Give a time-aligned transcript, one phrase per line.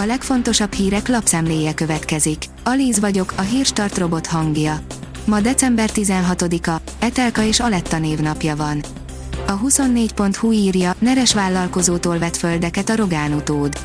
[0.00, 2.44] A legfontosabb hírek lapszemléje következik.
[2.64, 4.80] Alíz vagyok, a hírstart robot hangja.
[5.24, 8.82] Ma december 16-a, Etelka és Aletta névnapja van.
[9.46, 13.78] A 24.hu írja, neres vállalkozótól vett földeket a Rogán utód.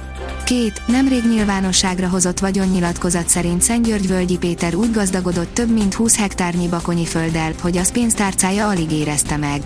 [0.45, 6.67] Két, nemrég nyilvánosságra hozott vagyonnyilatkozat szerint Szentgyörgy Völgyi Péter úgy gazdagodott több mint 20 hektárnyi
[6.67, 9.61] bakonyi földdel, hogy az pénztárcája alig érezte meg.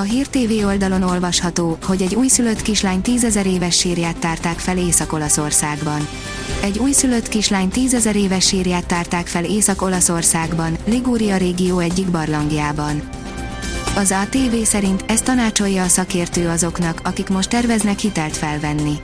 [0.00, 6.08] A Hír TV oldalon olvasható, hogy egy újszülött kislány tízezer éves sírját tárták fel Észak-Olaszországban.
[6.62, 13.08] Egy újszülött kislány tízezer éves sírját tárták fel Észak-Olaszországban, Ligúria régió egyik barlangjában.
[13.96, 18.98] Az ATV szerint ez tanácsolja a szakértő azoknak, akik most terveznek hitelt felvenni.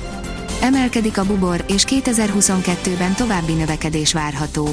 [0.61, 4.69] Emelkedik a bubor, és 2022-ben további növekedés várható.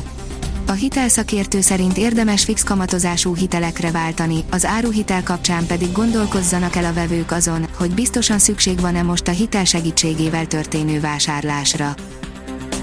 [0.66, 6.94] A hitelszakértő szerint érdemes fix kamatozású hitelekre váltani, az áruhitel kapcsán pedig gondolkozzanak el a
[6.94, 11.96] vevők azon, hogy biztosan szükség van-e most a hitel segítségével történő vásárlásra.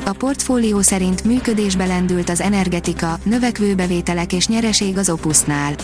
[0.05, 5.75] A portfólió szerint működésbe lendült az energetika, növekvő bevételek és nyereség az Opusnál.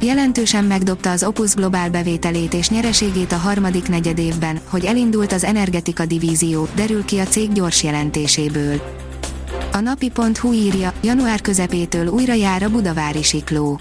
[0.00, 6.06] Jelentősen megdobta az Opus globál bevételét és nyereségét a harmadik negyedévben, hogy elindult az energetika
[6.06, 9.08] divízió, derül ki a cég gyors jelentéséből.
[9.72, 13.80] A napi.hu írja, január közepétől újra jár a budavári sikló.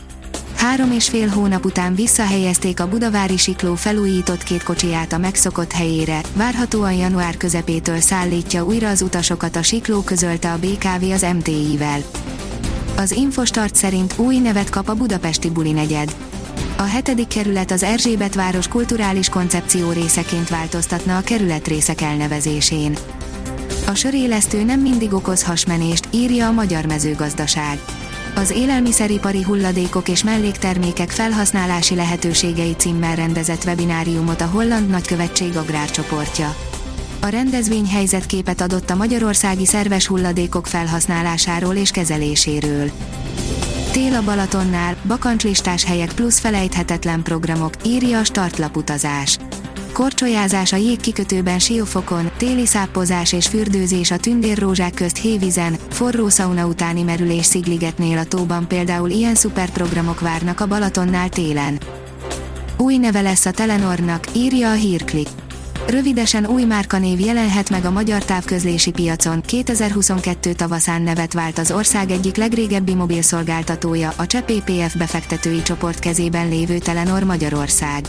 [0.55, 6.21] Három és fél hónap után visszahelyezték a budavári sikló felújított két kocsiját a megszokott helyére,
[6.33, 11.99] várhatóan január közepétől szállítja újra az utasokat a sikló közölte a BKV az MTI-vel.
[12.97, 16.15] Az Infostart szerint új nevet kap a budapesti buli negyed.
[16.77, 22.97] A hetedik kerület az Erzsébet város kulturális koncepció részeként változtatna a kerületrészek elnevezésén.
[23.89, 27.79] A sörélesztő nem mindig okoz hasmenést, írja a Magyar Mezőgazdaság.
[28.35, 36.55] Az élelmiszeripari hulladékok és melléktermékek felhasználási lehetőségei címmel rendezett webináriumot a Holland Nagykövetség agrárcsoportja.
[37.19, 42.91] A rendezvény helyzetképet adott a magyarországi szerves hulladékok felhasználásáról és kezeléséről.
[43.91, 49.37] Tél a Balatonnál, bakancslistás helyek plusz felejthetetlen programok, írja a startlaputazás.
[49.93, 57.01] Korcsolyázás a jégkikötőben Siófokon, téli szápozás és fürdőzés a tündérrózsák közt hévizen, forró szauna utáni
[57.01, 61.79] merülés Szigligetnél a tóban például ilyen szuperprogramok várnak a Balatonnál télen.
[62.77, 65.27] Új neve lesz a Telenornak, írja a hírklik.
[65.87, 72.11] Rövidesen új márkanév jelenhet meg a magyar távközlési piacon, 2022 tavaszán nevet vált az ország
[72.11, 78.05] egyik legrégebbi mobilszolgáltatója, a Cseh PPF befektetői csoport kezében lévő Telenor Magyarország.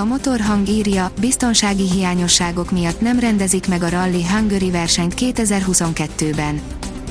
[0.00, 6.60] A motorhang írja, biztonsági hiányosságok miatt nem rendezik meg a Rally Hungary versenyt 2022-ben.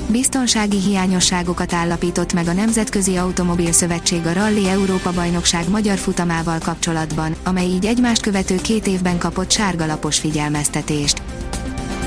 [0.06, 7.34] Biztonsági hiányosságokat állapított meg a Nemzetközi Automobil Szövetség a Rally Európa bajnokság magyar futamával kapcsolatban,
[7.44, 11.22] amely így egymást követő két évben kapott sárgalapos figyelmeztetést.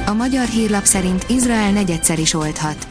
[0.06, 2.88] A magyar hírlap szerint Izrael negyedszer is oldhat.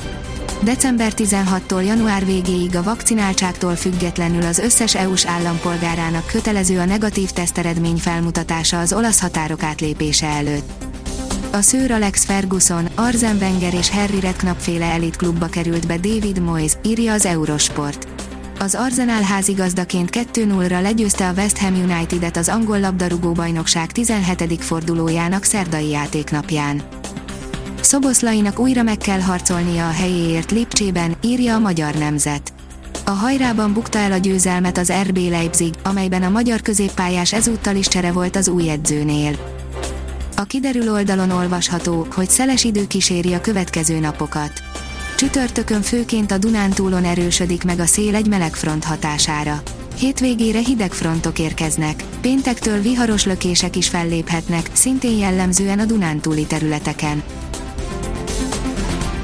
[0.65, 7.97] December 16-tól január végéig a vakcináltságtól függetlenül az összes EU-s állampolgárának kötelező a negatív teszteredmény
[7.97, 10.85] felmutatása az olasz határok átlépése előtt.
[11.53, 16.43] A szőr Alex Ferguson, Arzen Wenger és Harry Redknapp féle elit klubba került be David
[16.43, 18.09] Moyes, írja az Eurosport.
[18.59, 24.65] Az Arsenal házigazdaként 2-0-ra legyőzte a West Ham United-et az angol labdarúgó bajnokság 17.
[24.65, 26.83] fordulójának szerdai játéknapján.
[27.83, 32.53] Szoboszlainak újra meg kell harcolnia a helyéért Lipcsében, írja a Magyar Nemzet.
[33.05, 37.89] A hajrában bukta el a győzelmet az RB Leipzig, amelyben a magyar középpályás ezúttal is
[37.89, 39.37] csere volt az új edzőnél.
[40.37, 44.53] A kiderül oldalon olvasható, hogy szeles idő kíséri a következő napokat.
[45.17, 49.63] Csütörtökön főként a Dunántúlon erősödik meg a szél egy meleg front hatására.
[49.99, 57.23] Hétvégére hideg frontok érkeznek, péntektől viharos lökések is felléphetnek, szintén jellemzően a Dunántúli területeken.